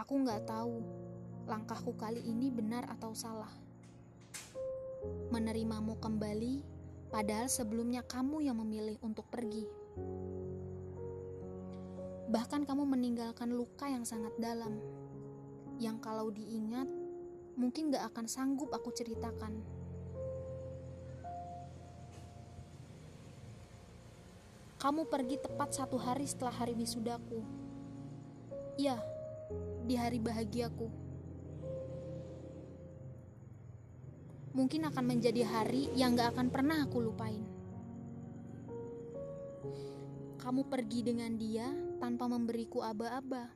Aku 0.00 0.16
nggak 0.24 0.48
tahu 0.48 0.80
langkahku 1.44 1.92
kali 1.92 2.24
ini 2.24 2.48
benar 2.48 2.88
atau 2.88 3.12
salah. 3.12 3.52
Menerimamu 5.28 6.00
kembali, 6.00 6.64
padahal 7.12 7.52
sebelumnya 7.52 8.00
kamu 8.08 8.48
yang 8.48 8.56
memilih 8.64 8.96
untuk 9.04 9.28
pergi. 9.28 9.68
Bahkan 12.32 12.64
kamu 12.64 12.88
meninggalkan 12.88 13.52
luka 13.52 13.92
yang 13.92 14.08
sangat 14.08 14.32
dalam, 14.40 14.80
yang 15.76 16.00
kalau 16.00 16.32
diingat 16.32 16.88
mungkin 17.60 17.92
gak 17.92 18.08
akan 18.16 18.24
sanggup 18.24 18.72
aku 18.72 18.88
ceritakan. 18.96 19.60
Kamu 24.80 25.12
pergi 25.12 25.36
tepat 25.36 25.76
satu 25.76 26.00
hari 26.00 26.24
setelah 26.24 26.56
hari 26.56 26.72
wisudaku. 26.72 27.44
Iya, 28.80 29.19
di 29.90 29.98
hari 29.98 30.22
bahagiaku. 30.22 30.86
Mungkin 34.54 34.86
akan 34.86 35.02
menjadi 35.02 35.42
hari 35.42 35.90
yang 35.98 36.14
gak 36.14 36.38
akan 36.38 36.46
pernah 36.46 36.86
aku 36.86 37.02
lupain. 37.02 37.42
Kamu 40.38 40.70
pergi 40.70 41.02
dengan 41.02 41.34
dia 41.34 41.66
tanpa 41.98 42.30
memberiku 42.30 42.86
aba-aba. 42.86 43.50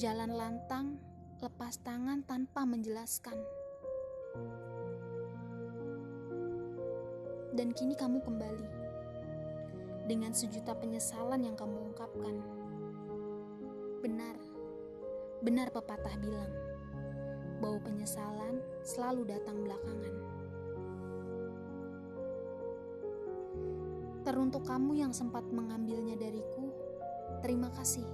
Jalan 0.00 0.32
lantang, 0.32 0.96
lepas 1.44 1.76
tangan 1.84 2.24
tanpa 2.24 2.64
menjelaskan. 2.64 3.36
Dan 7.52 7.76
kini 7.76 7.92
kamu 7.92 8.24
kembali 8.24 8.68
dengan 10.08 10.32
sejuta 10.32 10.72
penyesalan 10.72 11.44
yang 11.44 11.56
kamu 11.56 11.92
ungkapkan. 11.92 12.65
Benar, 14.06 14.38
benar 15.42 15.74
pepatah 15.74 16.14
bilang, 16.22 16.54
bahwa 17.58 17.82
penyesalan 17.82 18.62
selalu 18.86 19.34
datang 19.34 19.66
belakangan. 19.66 20.14
Teruntuk 24.22 24.62
kamu 24.62 25.02
yang 25.02 25.10
sempat 25.10 25.42
mengambilnya 25.50 26.14
dariku, 26.14 26.70
terima 27.42 27.66
kasih. 27.74 28.06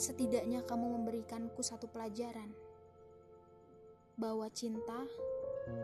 Setidaknya 0.00 0.64
kamu 0.64 0.96
memberikanku 0.96 1.60
satu 1.60 1.84
pelajaran 1.84 2.56
bahwa 4.16 4.48
cinta, 4.48 5.04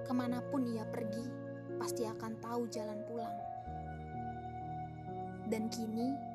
ke 0.08 0.12
mana 0.16 0.40
pun 0.48 0.64
ia 0.72 0.88
pergi, 0.88 1.28
pasti 1.76 2.08
akan 2.08 2.32
tahu 2.40 2.64
jalan 2.72 3.04
pulang. 3.04 3.36
Dan 5.52 5.68
kini 5.68 6.29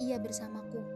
ia 0.00 0.18
bersamaku. 0.18 0.95